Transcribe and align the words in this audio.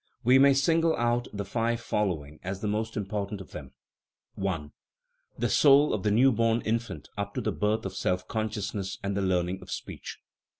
We 0.23 0.39
may 0.39 0.55
single 0.55 0.95
out 0.97 1.27
the 1.31 1.45
five 1.45 1.79
following 1.79 2.39
as 2.41 2.61
the 2.61 2.67
most 2.67 2.97
important 2.97 3.39
of 3.39 3.51
them: 3.51 3.73
I. 4.35 4.71
The 5.37 5.47
soul 5.47 5.93
of 5.93 6.01
the 6.01 6.09
new 6.09 6.31
born 6.31 6.61
infant 6.61 7.07
up 7.19 7.35
to 7.35 7.41
the 7.41 7.51
birth 7.51 7.85
of 7.85 7.95
self 7.95 8.27
consciousness 8.27 8.97
and 9.03 9.15
the 9.15 9.21
learning 9.21 9.61
of 9.61 9.69
speech. 9.69 10.17